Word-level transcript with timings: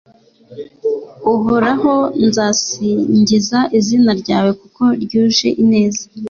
Uhoraho 1.33 1.93
nzasingiza 2.27 3.59
izina 3.77 4.11
ryawe 4.21 4.51
kuko 4.61 4.83
ryuje 5.01 5.47
ineza 5.61 6.03